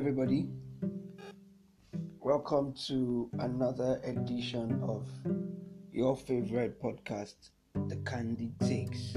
[0.00, 0.46] everybody.
[2.20, 5.06] Welcome to another edition of
[5.92, 7.34] your favorite podcast,
[7.86, 9.14] The Candid Takes.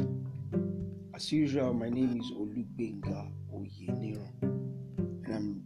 [1.15, 5.64] As usual, my name is Olugbenga Oyeniro, and I'm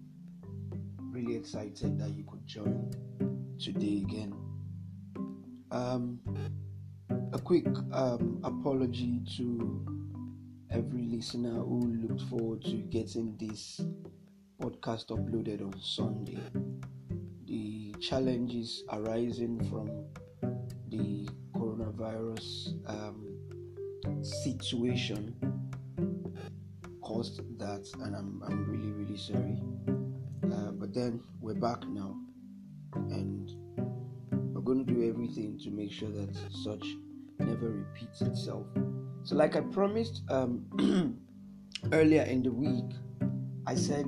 [1.12, 2.92] really excited that you could join
[3.60, 4.36] today again.
[5.72, 6.20] Um,
[7.34, 9.84] a quick um, apology to
[10.70, 13.82] every listener who looked forward to getting this
[14.62, 16.40] podcast uploaded on Sunday.
[17.46, 19.90] The challenges arising from
[20.90, 23.28] the coronavirus um,
[24.24, 25.36] situation
[27.02, 29.62] caused that, and I'm, I'm really, really sorry.
[30.52, 32.16] Uh, but then we're back now,
[32.96, 33.52] and
[34.54, 36.86] we're going to do everything to make sure that such
[37.40, 38.66] never repeats itself.
[39.24, 41.20] So, like I promised um,
[41.92, 42.92] earlier in the week,
[43.68, 44.08] I said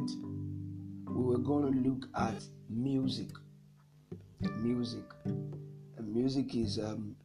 [1.20, 3.32] we were going to look at music.
[4.62, 5.04] Music.
[5.26, 7.16] And music is um,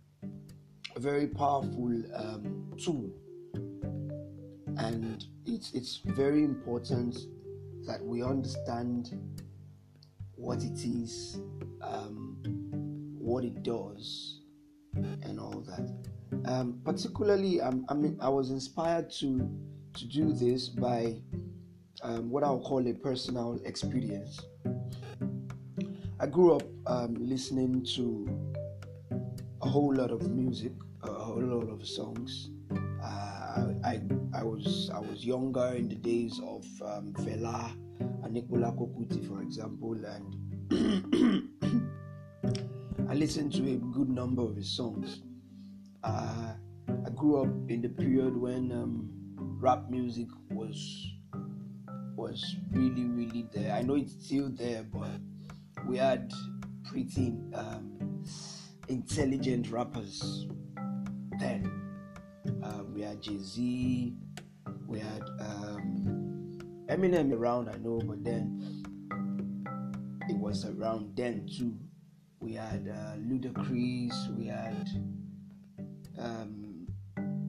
[0.97, 3.09] a very powerful um, tool,
[4.79, 7.17] and it's it's very important
[7.87, 9.17] that we understand
[10.35, 11.39] what it is,
[11.81, 12.39] um,
[13.17, 14.41] what it does,
[14.95, 15.89] and all that.
[16.47, 19.49] Um, particularly, um, I mean, I was inspired to
[19.95, 21.23] to do this by
[22.03, 24.41] um, what I'll call a personal experience.
[26.21, 28.29] I grew up um, listening to
[29.63, 30.73] a whole lot of music,
[31.03, 32.51] a whole lot of songs.
[33.03, 34.01] Uh, I
[34.35, 39.43] I was I was younger in the days of um, Fela and Anikulapo Kuti, for
[39.43, 40.37] example, and
[43.09, 45.23] I listened to a good number of his songs.
[46.03, 46.55] Uh,
[46.89, 49.11] I grew up in the period when um,
[49.61, 51.14] rap music was
[52.25, 53.75] was really really there.
[53.75, 55.21] I know it's still there, but
[55.87, 56.33] we had
[56.85, 58.25] pretty um,
[58.89, 60.47] intelligent rappers
[61.39, 61.71] then.
[62.65, 64.15] Uh, we had Jay Z,
[64.87, 66.59] we had um,
[66.89, 68.83] Eminem around, I know, but then
[70.27, 71.77] it was around then too.
[72.41, 74.89] We had uh, Ludacris, we had
[76.19, 76.87] um,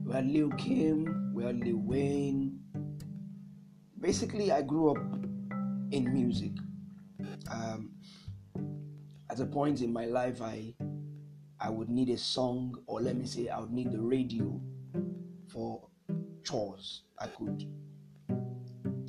[0.04, 2.45] we had Lil Kim, we had Lil Wayne.
[4.06, 4.98] Basically, I grew up
[5.90, 6.52] in music.
[7.50, 7.90] Um,
[9.28, 10.74] at a point in my life, I
[11.58, 14.60] I would need a song, or let me say, I would need the radio
[15.48, 15.88] for
[16.44, 17.02] chores.
[17.18, 17.64] I could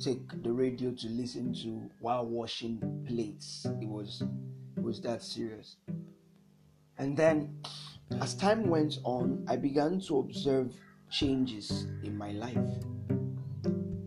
[0.00, 3.68] take the radio to listen to while washing plates.
[3.80, 4.24] It was
[4.76, 5.76] it was that serious.
[6.98, 7.62] And then
[8.20, 10.74] as time went on, I began to observe
[11.08, 12.82] changes in my life,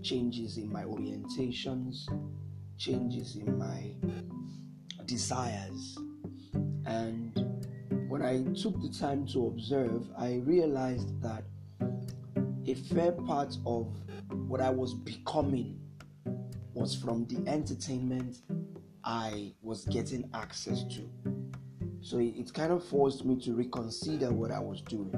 [0.04, 2.08] changes in my orientations,
[2.78, 3.94] changes in my
[5.06, 5.98] desires.
[6.86, 7.62] And
[8.10, 11.44] when I took the time to observe, I realized that
[12.68, 13.88] a fair part of
[14.48, 15.80] what I was becoming
[16.74, 18.42] was from the entertainment
[19.04, 21.10] I was getting access to.
[22.02, 25.14] So it, kind of forced me to reconsider what I was doing,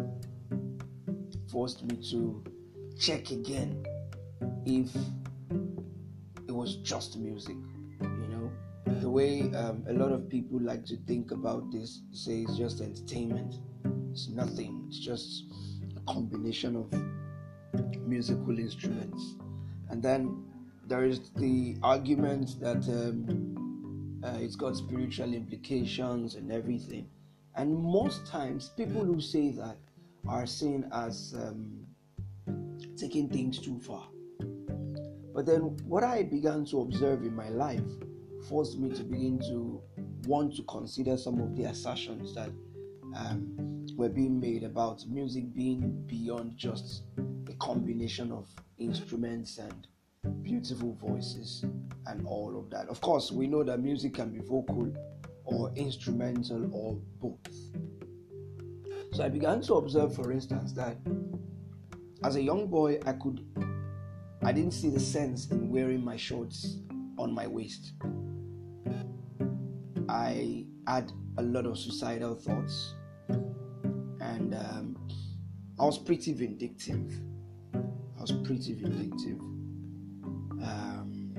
[1.50, 2.44] forced me to
[3.00, 3.86] check again
[4.66, 4.96] if
[6.48, 7.56] it was just music,
[8.02, 8.52] you know.
[9.00, 12.82] The way um, a lot of people like to think about this, say it's just
[12.82, 13.56] entertainment.
[14.12, 14.86] It's nothing.
[14.88, 15.46] It's just
[15.98, 19.36] a combination of musical instruments.
[19.90, 20.46] And then
[20.88, 27.08] there is the argument that um, uh, it's got spiritual implications and everything.
[27.56, 29.78] And most times, people who say that
[30.28, 31.86] are seen as um,
[32.98, 34.08] taking things too far.
[35.34, 37.82] But then, what I began to observe in my life
[38.48, 39.82] forced me to begin to
[40.28, 42.50] want to consider some of the assertions that
[43.16, 47.04] um, were being made about music being beyond just
[47.50, 48.48] a combination of
[48.78, 49.88] instruments and
[50.42, 51.66] beautiful voices
[52.08, 52.88] and all of that.
[52.88, 54.94] Of course, we know that music can be vocal
[55.46, 57.52] or instrumental or both.
[59.14, 60.98] So I began to observe, for instance, that
[62.24, 63.46] as a young boy, I could,
[64.46, 66.78] I didn't see the sense in wearing my shorts
[67.18, 67.94] on my waist.
[70.10, 72.94] I had a lot of suicidal thoughts,
[73.30, 74.98] and um,
[75.80, 77.10] I was pretty vindictive.
[77.74, 79.40] I was pretty vindictive.
[80.62, 81.34] Um,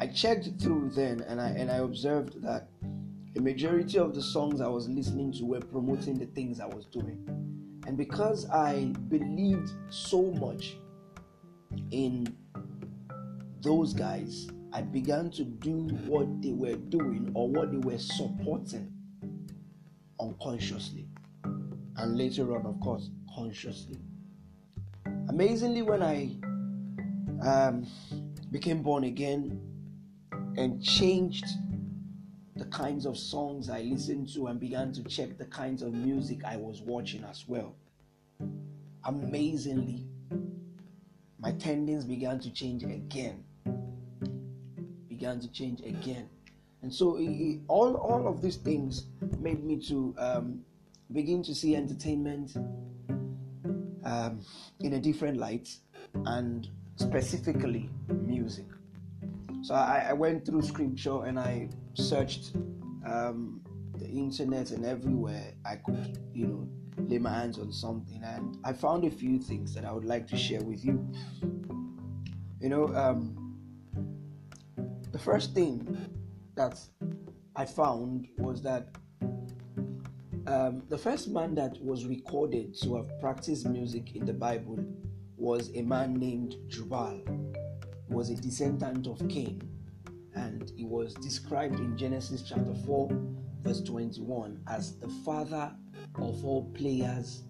[0.00, 2.70] I checked through then, and I and I observed that
[3.36, 6.86] a majority of the songs I was listening to were promoting the things I was
[6.86, 7.24] doing,
[7.86, 10.76] and because I believed so much
[11.90, 12.34] in
[13.62, 18.92] those guys, I began to do what they were doing or what they were supporting
[20.20, 21.08] unconsciously.
[21.44, 23.98] And later on, of course, consciously.
[25.28, 26.36] Amazingly, when I
[27.42, 27.86] um,
[28.50, 29.60] became born again
[30.56, 31.46] and changed
[32.56, 36.44] the kinds of songs I listened to and began to check the kinds of music
[36.44, 37.74] I was watching as well.
[39.04, 40.06] Amazingly,
[41.46, 43.44] my tendons began to change again.
[45.08, 46.28] Began to change again.
[46.82, 49.06] And so it, all, all of these things
[49.38, 50.62] made me to um,
[51.12, 52.56] begin to see entertainment
[54.04, 54.40] um,
[54.80, 55.68] in a different light
[56.24, 58.66] and specifically music.
[59.62, 62.56] So I, I went through scripture and I searched
[63.06, 63.60] um,
[63.96, 68.22] the internet and everywhere I could, you know, lay my hands on something.
[68.22, 71.12] And I found a few things that I would like to share with you.
[72.60, 73.58] You know, um,
[75.12, 75.96] the first thing
[76.56, 76.80] that
[77.54, 78.88] I found was that
[80.46, 84.78] um, the first man that was recorded to have practiced music in the Bible
[85.36, 87.20] was a man named Jubal.
[88.08, 89.60] He was a descendant of Cain,
[90.34, 93.08] and he was described in Genesis chapter 4,
[93.62, 95.72] verse 21, as the father
[96.18, 97.42] of all players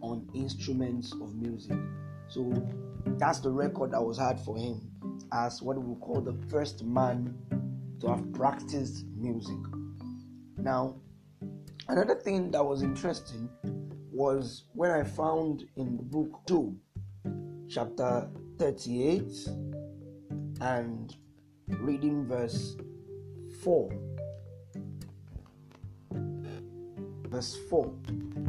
[0.00, 1.78] on instruments of music.
[2.28, 2.52] So
[3.18, 4.90] that's the record that was had for him
[5.32, 7.34] as what we call the first man
[8.00, 9.58] to have practiced music.
[10.58, 10.96] Now,
[11.88, 13.48] another thing that was interesting
[14.12, 16.76] was when I found in the book Job,
[17.68, 18.28] chapter
[18.58, 19.22] 38,
[20.60, 21.14] and
[21.68, 22.76] reading verse
[23.62, 24.13] 4.
[27.34, 27.92] Verse 4.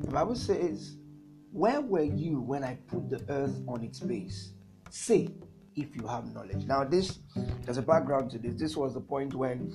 [0.03, 0.97] The Bible says,
[1.51, 4.51] Where were you when I put the earth on its base?
[4.91, 5.33] Say,
[5.75, 6.65] if you have knowledge.
[6.65, 7.17] Now, this
[7.63, 8.53] there's a background to this.
[8.53, 9.73] This was the point when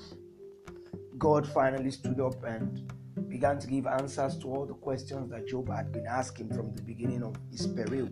[1.19, 2.93] God finally stood up and
[3.29, 6.83] began to give answers to all the questions that Job had been asking from the
[6.83, 8.11] beginning of his peril.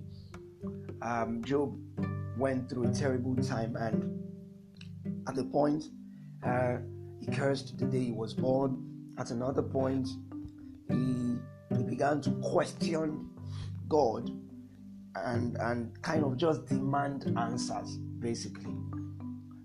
[1.00, 1.78] Um, Job
[2.36, 4.20] went through a terrible time, and
[5.28, 5.84] at the point,
[6.44, 6.78] uh,
[7.20, 8.84] he cursed the day he was born.
[9.16, 10.08] At another point,
[10.88, 11.38] he,
[11.76, 13.30] he began to question
[13.88, 14.30] God
[15.24, 18.74] and and kind of just demand answers basically.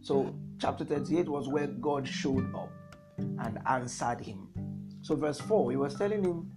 [0.02, 2.72] So chapter 38 was where god showed up
[3.18, 4.48] and answered him.
[5.02, 6.52] So verse 4 he was telling him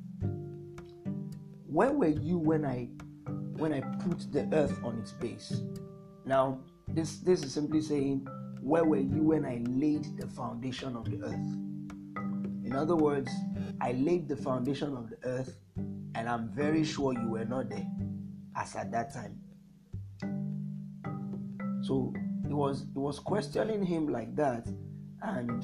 [1.67, 2.89] where were you when i
[3.57, 5.63] when i put the earth on its base?
[6.25, 8.27] Now this this is simply saying
[8.61, 11.76] where were you when i laid the foundation of the earth
[12.67, 13.31] in other words
[13.81, 15.57] i laid the foundation of the earth
[16.15, 17.87] and i'm very sure you were not there
[18.57, 19.39] as at that time.
[21.83, 22.13] So
[22.47, 24.67] he was he was questioning him like that,
[25.23, 25.63] and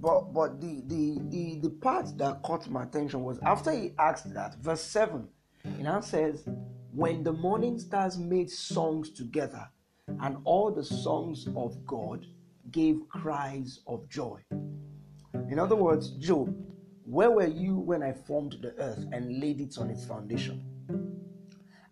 [0.00, 4.32] but but the the the, the part that caught my attention was after he asked
[4.34, 5.28] that, verse 7,
[5.64, 6.44] it now says,
[6.92, 9.68] When the morning stars made songs together,
[10.08, 12.26] and all the songs of God
[12.70, 14.40] gave cries of joy.
[15.50, 16.54] In other words, Job,
[17.04, 20.64] where were you when I formed the earth and laid it on its foundation?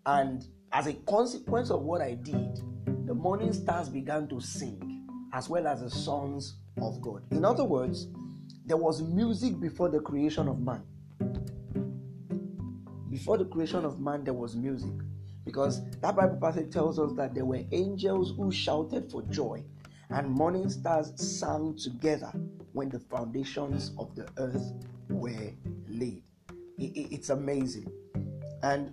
[0.06, 2.60] And as a consequence of what I did,
[3.06, 7.22] the morning stars began to sing, as well as the sons of God.
[7.30, 8.08] In other words,
[8.64, 10.82] there was music before the creation of man.
[13.10, 14.94] Before the creation of man, there was music.
[15.44, 19.62] Because that Bible passage tells us that there were angels who shouted for joy,
[20.12, 22.30] and morning stars sang together
[22.72, 24.72] when the foundations of the earth
[25.08, 25.52] were
[25.88, 26.22] laid.
[26.78, 27.90] It's amazing.
[28.62, 28.92] And,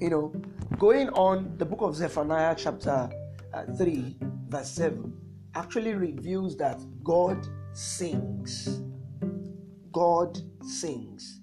[0.00, 0.34] you know,
[0.78, 3.08] going on, the book of Zephaniah, chapter
[3.54, 4.16] uh, 3,
[4.48, 5.12] verse 7,
[5.54, 8.82] actually reveals that God sings.
[9.92, 11.40] God sings.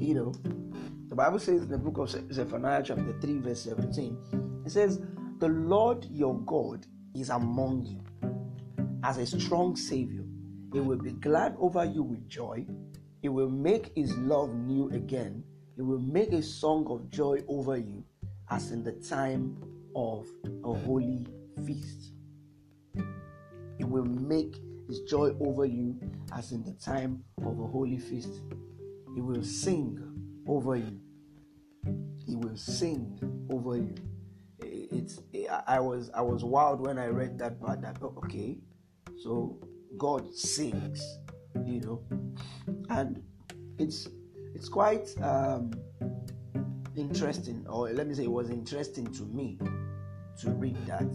[0.00, 0.34] You know,
[1.08, 5.00] the Bible says in the book of Zephaniah, chapter 3, verse 17, it says,
[5.38, 8.00] The Lord your God is among you
[9.02, 10.24] as a strong Savior.
[10.72, 12.66] He will be glad over you with joy.
[13.22, 15.44] He will make his love new again.
[15.76, 18.04] He will make a song of joy over you
[18.50, 19.56] as in the time
[19.94, 20.26] of
[20.64, 21.26] a holy
[21.64, 22.12] feast.
[23.78, 24.56] He will make
[24.88, 25.98] his joy over you
[26.32, 28.42] as in the time of a holy feast.
[29.14, 30.00] He will sing
[30.46, 31.00] over you.
[32.26, 33.18] He will sing
[33.50, 33.94] over you.
[34.90, 35.20] It's
[35.66, 37.80] I was I was wild when I read that part.
[37.82, 38.58] That okay,
[39.22, 39.58] so
[39.96, 41.00] God sings,
[41.64, 42.02] you know,
[42.90, 43.22] and
[43.78, 44.08] it's
[44.54, 45.72] it's quite um,
[46.96, 49.58] interesting, or let me say, it was interesting to me
[50.40, 51.08] to read that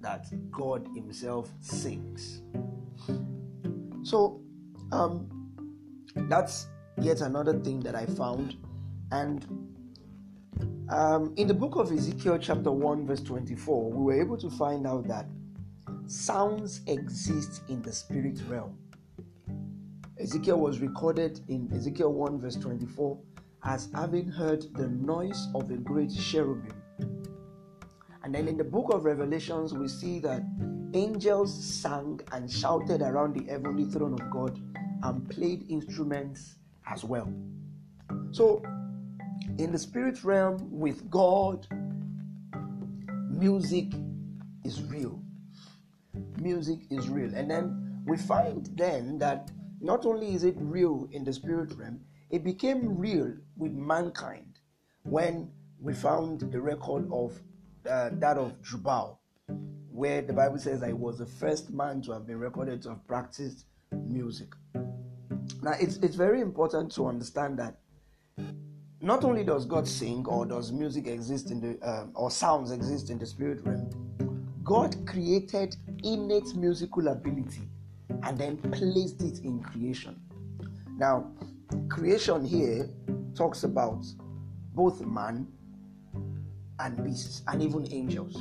[0.00, 2.42] that God Himself sings.
[4.02, 4.40] So
[4.92, 5.28] um,
[6.14, 6.68] that's
[7.00, 8.56] yet another thing that I found.
[9.10, 9.67] And
[10.90, 14.86] um, in the book of Ezekiel, chapter 1, verse 24, we were able to find
[14.86, 15.26] out that
[16.06, 18.78] sounds exist in the spirit realm.
[20.18, 23.18] Ezekiel was recorded in Ezekiel 1, verse 24,
[23.64, 26.74] as having heard the noise of a great cherubim.
[28.24, 30.42] And then in the book of Revelations, we see that
[30.94, 34.58] angels sang and shouted around the heavenly throne of God
[35.02, 37.32] and played instruments as well.
[38.32, 38.62] So,
[39.58, 41.66] in the spirit realm with God,
[43.30, 43.92] music
[44.64, 45.22] is real.
[46.40, 47.34] Music is real.
[47.34, 52.00] And then we find then that not only is it real in the spirit realm,
[52.30, 54.60] it became real with mankind
[55.04, 57.40] when we found the record of
[57.88, 59.18] uh, that of Jubal,
[59.90, 63.06] where the Bible says I was the first man to have been recorded to have
[63.06, 64.48] practiced music.
[65.62, 67.78] Now, it's, it's very important to understand that
[69.00, 73.10] not only does God sing or does music exist in the um, or sounds exist
[73.10, 73.88] in the spirit realm,
[74.64, 77.68] God created innate musical ability
[78.24, 80.20] and then placed it in creation.
[80.96, 81.30] Now,
[81.88, 82.88] creation here
[83.34, 84.04] talks about
[84.74, 85.46] both man
[86.80, 88.36] and beasts and even angels.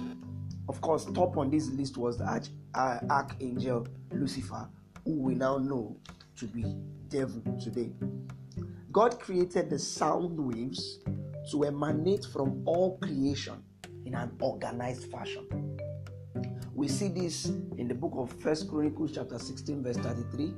[0.68, 4.68] Of course, top on this list was the arch, uh, archangel Lucifer,
[5.06, 5.96] who we now know
[6.38, 6.64] to be
[7.10, 7.92] devil today.
[8.98, 11.01] God created the sound waves
[11.51, 13.62] to emanate from all creation
[14.08, 15.77] in an organized fashion.
[16.74, 17.46] We see this
[17.77, 20.51] in the book of First Chronicles chapter 16 verse 33.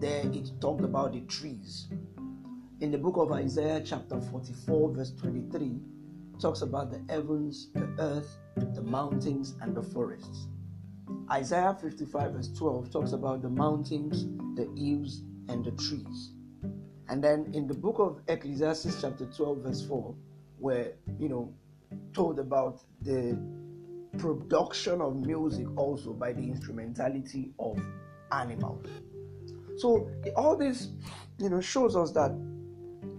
[0.00, 1.86] There it talked about the trees.
[2.80, 5.78] In the book of Isaiah chapter 44 verse 23
[6.40, 10.48] talks about the heavens, the earth, the mountains and the forests.
[11.30, 14.24] Isaiah 55 verse 12 talks about the mountains,
[14.56, 16.32] the hills and the trees.
[17.08, 20.14] And then in the book of Ecclesiastes, chapter 12, verse 4,
[20.58, 21.52] where you know,
[22.12, 23.38] told about the
[24.18, 27.78] production of music also by the instrumentality of
[28.32, 28.86] animals.
[29.76, 30.88] So all this,
[31.38, 32.34] you know, shows us that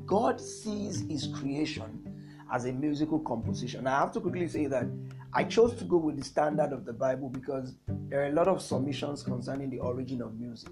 [0.06, 2.04] God sees His creation
[2.52, 3.88] as a musical composition.
[3.88, 4.86] I have to quickly say that
[5.34, 7.76] I chose to go with the standard of the Bible because
[8.10, 10.72] there are a lot of submissions concerning the origin of music,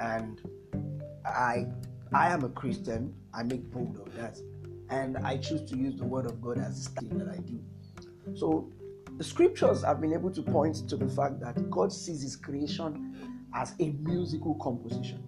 [0.00, 0.40] and
[1.24, 1.66] I
[2.12, 3.14] I am a Christian.
[3.34, 4.38] I make bold of that,
[4.90, 7.60] and I choose to use the Word of God as the thing that I do.
[8.34, 8.70] So,
[9.16, 13.44] the scriptures have been able to point to the fact that God sees His creation
[13.54, 15.22] as a musical composition.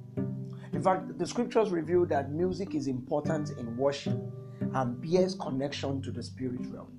[0.72, 4.18] In fact, the scriptures reveal that music is important in worship
[4.74, 6.92] and bears connection to the spirit realm.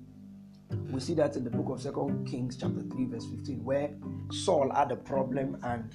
[0.90, 3.90] We see that in the book of Second Kings, chapter 3, verse 15, where
[4.30, 5.94] Saul had a problem and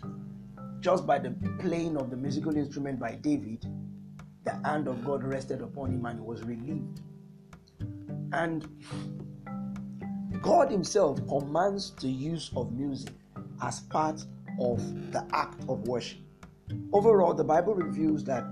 [0.79, 3.65] just by the playing of the musical instrument by David,
[4.43, 7.01] the hand of God rested upon him and he was relieved.
[8.31, 8.67] And
[10.41, 13.13] God Himself commands the use of music
[13.61, 14.23] as part
[14.59, 16.19] of the act of worship.
[16.93, 18.43] Overall, the Bible reveals that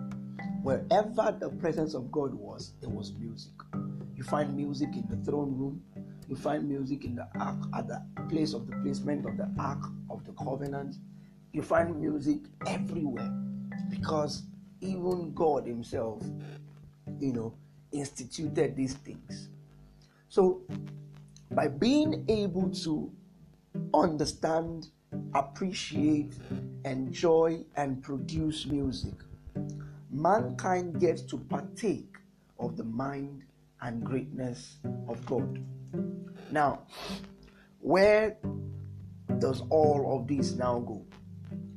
[0.64, 3.54] wherever the presence of God was, there was music.
[4.16, 5.84] You find music in the throne room,
[6.28, 9.84] you find music in the ark at the place of the placement of the ark
[10.10, 10.96] of the covenant,
[11.56, 13.32] you find music everywhere
[13.90, 14.44] because
[14.82, 16.22] even God Himself,
[17.20, 17.56] you know,
[17.94, 19.50] instituted these things.
[20.28, 20.64] So,
[21.52, 23.10] by being able to
[23.94, 24.90] understand,
[25.34, 26.34] appreciate,
[26.84, 29.14] enjoy, and produce music,
[30.12, 32.18] mankind gets to partake
[32.60, 33.44] of the mind
[33.82, 35.64] and greatness of God.
[36.52, 36.82] Now,
[37.80, 38.38] where
[39.40, 41.06] does all of this now go?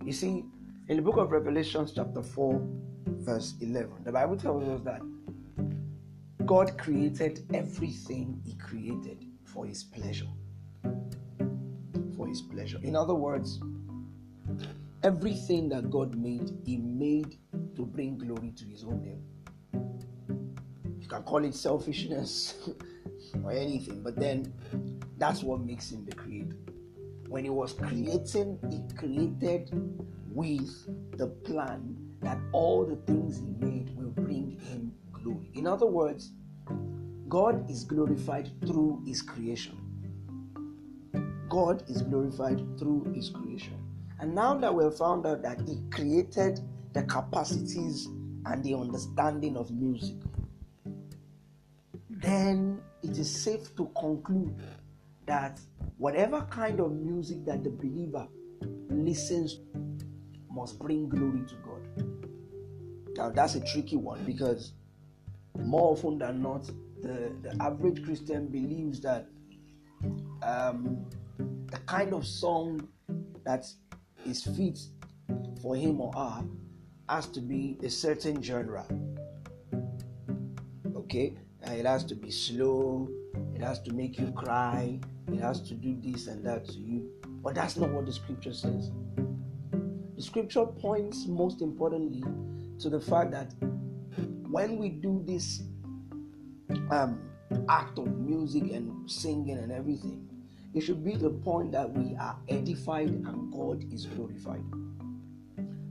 [0.09, 0.43] You see,
[0.89, 2.67] in the book of Revelations, chapter 4,
[3.05, 5.03] verse 11, the Bible tells us that
[6.47, 10.31] God created everything He created for His pleasure.
[12.17, 12.79] For His pleasure.
[12.83, 13.61] In other words,
[15.03, 17.37] everything that God made, He made
[17.77, 19.23] to bring glory to His own name.
[21.03, 22.71] You can call it selfishness
[23.45, 24.55] or anything, but then
[25.19, 26.57] that's what makes Him the creator
[27.29, 29.71] when he was creating, he created
[30.33, 35.51] with the plan that all the things he made will bring him glory.
[35.55, 36.33] In other words,
[37.29, 39.79] God is glorified through his creation.
[41.49, 43.79] God is glorified through his creation.
[44.21, 46.61] And now that we've found out that he created
[46.93, 48.07] the capacities
[48.47, 50.17] and the understanding of music,
[52.09, 54.55] then it is safe to conclude
[55.27, 55.61] that
[55.99, 58.27] whatever kind of music that the believer
[58.89, 59.61] listens
[60.51, 62.05] must bring glory to God.
[63.17, 64.73] Now that's a tricky one because
[65.59, 66.67] more often than not,
[67.03, 69.27] the, the average Christian believes that
[70.43, 71.05] um,
[71.39, 72.89] the kind of song
[73.45, 73.67] that
[74.25, 74.79] is fit
[75.61, 76.45] for him or her
[77.09, 78.87] has to be a certain genre.
[80.95, 83.09] Okay, it has to be slow,
[83.55, 85.01] it has to make you cry,
[85.33, 87.11] it has to do this and that to you.
[87.43, 88.91] But that's not what the scripture says.
[90.17, 92.25] The scripture points most importantly
[92.81, 93.53] to the fact that
[94.51, 95.63] when we do this
[96.91, 97.21] um,
[97.69, 100.29] act of music and singing and everything,
[100.75, 104.65] it should be the point that we are edified and God is glorified.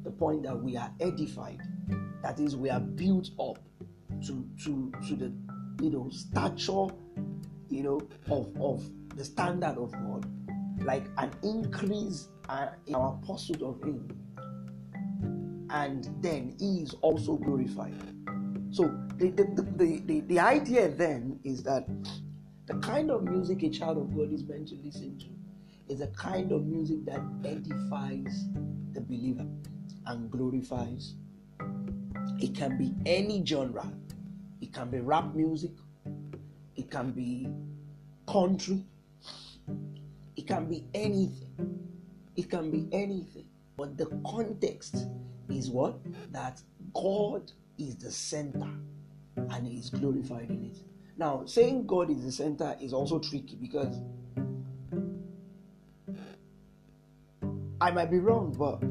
[0.03, 1.61] The point that we are edified,
[2.21, 3.59] that is, we are built up
[4.25, 5.31] to to to the
[5.81, 6.87] you know stature,
[7.69, 10.25] you know, of of the standard of God,
[10.83, 14.07] like an increase uh, in our pursuit of Him,
[15.69, 17.95] and then He is also glorified.
[18.69, 18.83] So
[19.17, 19.43] the, the,
[19.75, 21.87] the, the, the idea then is that
[22.67, 26.07] the kind of music a child of God is meant to listen to is a
[26.07, 28.45] kind of music that edifies
[28.93, 29.45] the believer
[30.05, 31.15] and glorifies.
[32.39, 33.91] It can be any genre.
[34.61, 35.71] It can be rap music.
[36.75, 37.47] It can be
[38.27, 38.83] country.
[40.37, 41.89] It can be anything.
[42.35, 43.47] It can be anything.
[43.75, 45.07] But the context
[45.49, 45.99] is what?
[46.31, 46.61] That
[46.93, 48.69] God is the center
[49.35, 50.77] and He is glorified in it.
[51.17, 53.99] Now, saying God is the center is also tricky because
[57.81, 58.83] I might be wrong, but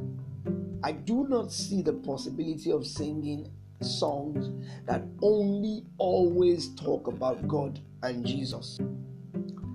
[0.85, 3.51] I do not see the possibility of singing
[3.81, 4.51] songs
[4.87, 8.79] that only always talk about God and Jesus.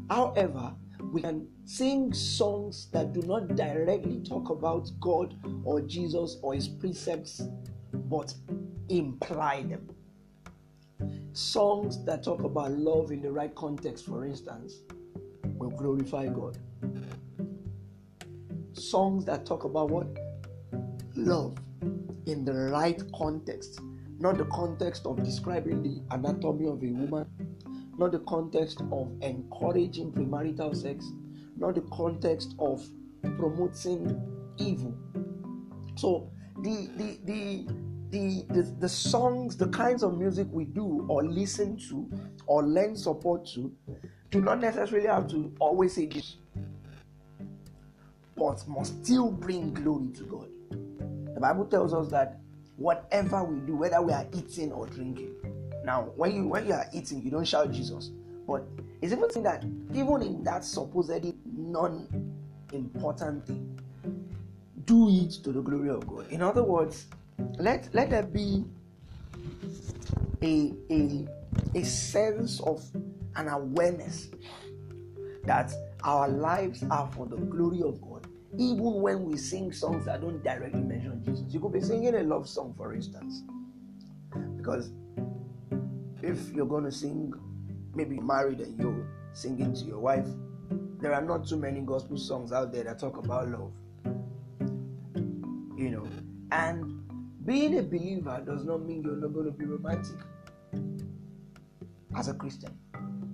[0.10, 0.74] However,
[1.12, 6.67] we can sing songs that do not directly talk about God or Jesus or His
[6.67, 7.41] precepts,
[7.93, 8.34] but
[8.89, 9.89] imply them.
[11.34, 14.76] Songs that talk about love in the right context, for instance,
[15.58, 16.58] will glorify God.
[18.74, 20.08] Songs that talk about what?
[21.15, 21.58] Love
[22.26, 23.80] in the right context,
[24.19, 27.30] not the context of describing the anatomy of a woman,
[28.02, 31.06] not the context of encouraging premarital sex,
[31.56, 32.84] not the context of
[33.38, 34.20] promoting
[34.58, 34.98] evil.
[35.96, 36.32] So
[36.64, 37.68] the the the
[38.10, 42.10] the, the, the songs, the kinds of music we do or listen to
[42.46, 43.72] or lend support to
[44.32, 46.36] do not necessarily have to always say this,
[48.36, 50.50] but must still bring glory to God.
[51.36, 52.40] The Bible tells us that
[52.76, 55.36] whatever we do, whether we are eating or drinking,
[55.84, 58.12] now when you when you are eating, you don't shout Jesus,
[58.48, 58.63] but
[59.02, 59.63] it's even saying that
[59.94, 63.80] even in that supposedly non-important thing,
[64.86, 66.32] do it to the glory of God.
[66.32, 67.08] In other words,
[67.58, 68.65] let let there be
[70.41, 71.28] a a
[71.76, 72.84] a sense of
[73.36, 74.30] an awareness
[75.46, 80.22] that our lives are for the glory of God, even when we sing songs that
[80.22, 81.54] don't directly mention Jesus.
[81.54, 83.44] You could be singing a love song, for instance,
[84.58, 84.91] because
[86.24, 87.34] if you're going to sing,
[87.96, 90.28] maybe married and you're singing to your wife,
[91.00, 93.72] there are not too many gospel songs out there that talk about love.
[95.78, 96.08] You know,
[96.52, 97.02] and
[97.46, 100.18] being a believer does not mean you're not going to be romantic
[102.16, 102.78] as a Christian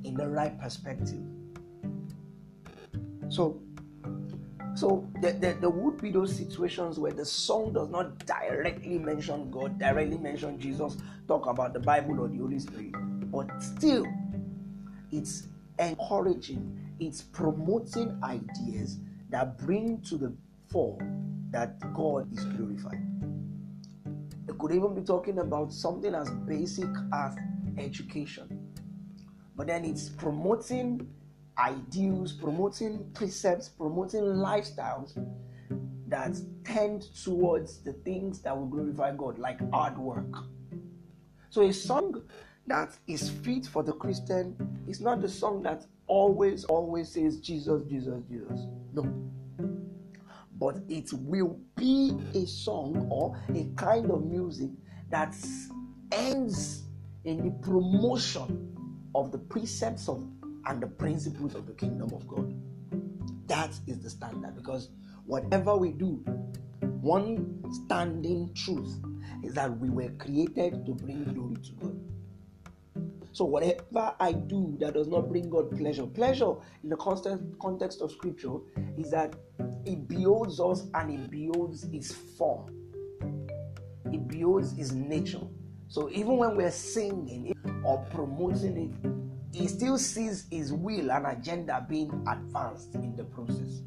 [0.04, 1.22] in the right perspective.
[3.30, 3.62] So,
[4.78, 9.50] so there, there, there, would be those situations where the song does not directly mention
[9.50, 12.92] God, directly mention Jesus, talk about the Bible or the Holy Spirit,
[13.32, 14.06] but still
[15.12, 15.48] it's
[15.80, 19.00] encouraging, it's promoting ideas
[19.32, 20.32] that bring to the
[20.70, 21.00] fore
[21.50, 23.04] that God is glorified.
[24.48, 27.36] It could even be talking about something as basic as
[27.80, 28.76] education.
[29.56, 31.10] But then it's promoting
[31.60, 35.18] ideals, promoting precepts, promoting lifestyles
[36.08, 40.36] that tend towards the things that will glorify God, like hard work.
[41.50, 42.24] So a song
[42.68, 44.56] that is fit for the Christian
[44.88, 48.68] is not the song that always, always says Jesus, Jesus, Jesus.
[48.94, 49.28] No
[50.60, 54.70] but it will be a song or a kind of music
[55.10, 55.36] that
[56.12, 56.84] ends
[57.26, 58.76] in the promotion
[59.14, 60.26] of the precepts of
[60.68, 62.54] and the principles of the kingdom of God.
[63.48, 64.90] That is the standard because
[65.26, 66.24] whatever we do,
[67.02, 68.98] one standing truth
[69.44, 72.00] is that we were created to bring glory to God.
[73.32, 78.12] So whatever I do that does not bring God pleasure, pleasure in the context of
[78.12, 78.58] scripture
[78.98, 79.36] is that
[79.86, 82.74] it beholds us and it beholds his form.
[84.12, 85.42] It beholds his nature.
[85.88, 87.54] So even when we're singing
[87.86, 89.17] or promoting it,
[89.58, 93.82] he still sees his will and agenda being advanced in the process.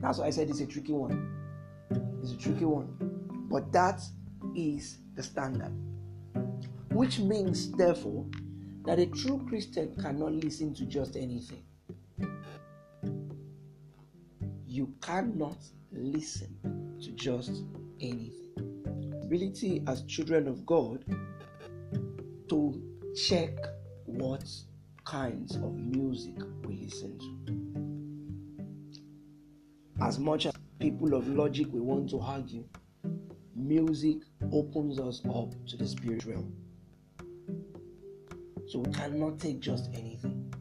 [0.00, 1.30] That's why I said it's a tricky one.
[2.20, 2.96] It's a tricky one.
[3.48, 4.02] But that
[4.56, 5.72] is the standard.
[6.90, 8.26] Which means, therefore,
[8.84, 11.62] that a true Christian cannot listen to just anything.
[14.66, 15.58] You cannot
[15.92, 17.62] listen to just
[18.00, 19.20] anything.
[19.22, 21.04] Ability as children of God
[22.48, 22.82] to
[23.28, 23.54] check
[24.20, 24.44] what
[25.06, 26.34] kinds of music
[26.66, 27.26] we listen to.
[30.04, 32.64] As much as people of logic we want to argue,
[33.56, 34.18] music
[34.52, 36.52] opens us up to the spirit realm.
[38.68, 40.52] So we cannot take just anything.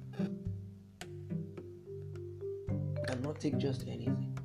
[2.95, 4.38] We cannot take just anything.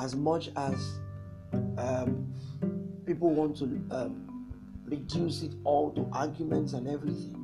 [0.00, 0.98] As much as
[1.78, 2.26] um,
[3.06, 4.23] people want to um,
[4.84, 7.40] reduce it all to arguments and everything,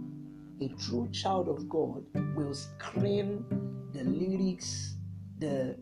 [0.61, 3.44] a true child of God will screen
[3.92, 4.94] the lyrics,
[5.38, 5.76] the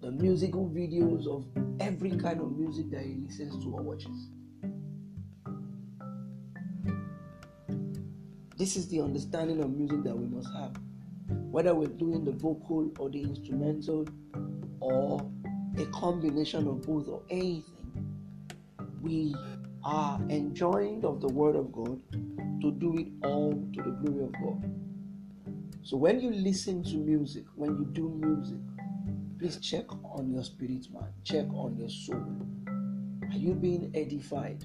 [0.00, 1.44] the musical videos of
[1.78, 4.30] every kind of music that he listens to or watches.
[8.56, 10.76] This is the understanding of music that we must have.
[11.50, 14.06] Whether we're doing the vocal or the instrumental
[14.80, 15.30] or
[15.78, 17.64] a combination of both or anything,
[19.02, 19.34] we
[19.84, 22.00] are enjoined of the Word of God
[22.60, 24.70] to do it all to the glory of God.
[25.82, 28.58] So when you listen to music, when you do music,
[29.38, 32.24] please check on your spirit man, check on your soul.
[33.30, 34.64] Are you being edified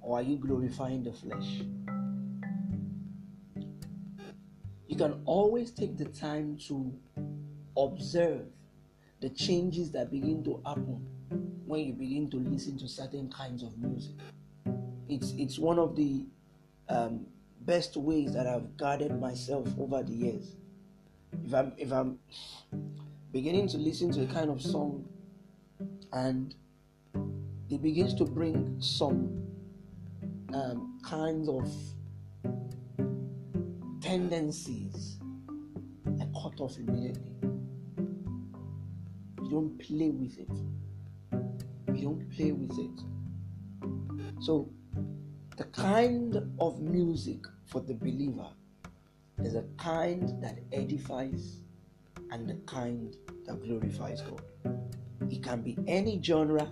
[0.00, 1.62] or are you glorifying the flesh?
[4.88, 6.92] You can always take the time to
[7.76, 8.46] observe
[9.20, 11.06] the changes that begin to happen
[11.66, 14.14] when you begin to listen to certain kinds of music.
[15.08, 16.26] It's it's one of the
[16.88, 17.26] um,
[17.60, 20.56] best ways that I've guarded myself over the years.
[21.44, 22.18] If I'm if I'm
[23.32, 25.08] beginning to listen to a kind of song
[26.12, 26.54] and
[27.68, 29.42] it begins to bring some
[30.54, 31.70] um, kinds of
[34.00, 35.18] tendencies
[36.20, 37.32] I cut off immediately.
[39.42, 40.48] You don't play with it.
[41.94, 44.42] You don't play with it.
[44.42, 44.70] So,
[45.56, 48.48] the kind of music for the believer
[49.42, 51.60] is a kind that edifies
[52.30, 53.16] and the kind
[53.46, 54.42] that glorifies God.
[55.30, 56.70] It can be any genre,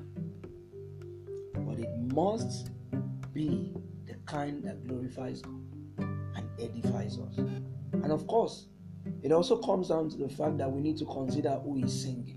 [1.54, 2.70] but it must
[3.32, 3.74] be
[4.06, 5.62] the kind that glorifies God
[5.98, 7.38] and edifies us.
[7.38, 8.66] And of course,
[9.22, 12.36] it also comes down to the fact that we need to consider who is singing.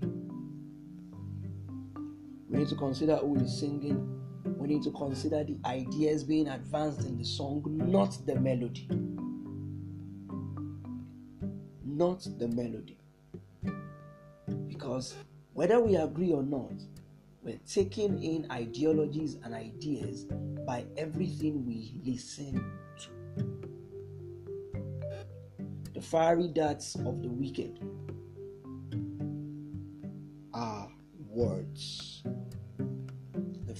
[2.48, 4.14] We need to consider who is singing.
[4.56, 8.88] We need to consider the ideas being advanced in the song, not the melody.
[11.84, 12.96] Not the melody.
[14.68, 15.14] Because
[15.52, 16.72] whether we agree or not,
[17.42, 20.26] we're taking in ideologies and ideas
[20.66, 22.62] by everything we listen
[22.98, 23.08] to.
[25.94, 27.80] The fiery darts of the wicked
[30.54, 30.88] are
[31.28, 32.17] words.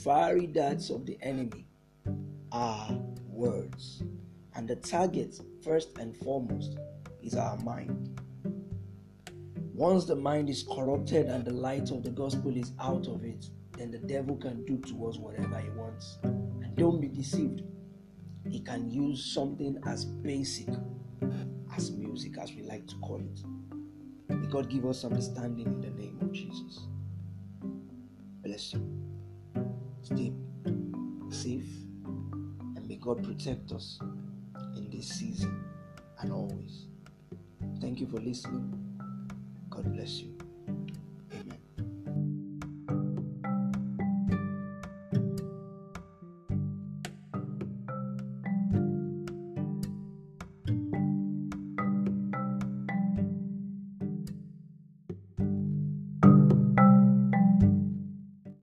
[0.05, 1.67] Fiery darts of the enemy
[2.53, 4.03] are words.
[4.55, 6.79] And the target, first and foremost,
[7.23, 8.21] is our mind.
[9.75, 13.51] Once the mind is corrupted and the light of the gospel is out of it,
[13.77, 16.19] then the devil can do to us whatever he wants.
[16.23, 17.63] And don't be deceived.
[18.49, 20.69] He can use something as basic
[21.77, 23.41] as music, as we like to call it.
[24.29, 26.87] May God give us understanding in the name of Jesus.
[28.43, 28.99] Bless you.
[30.03, 30.33] Stay
[31.31, 31.69] safe
[32.05, 33.99] and may God protect us
[34.77, 35.65] in this season
[36.21, 36.87] and always.
[37.81, 38.73] Thank you for listening.
[39.71, 40.38] God bless you.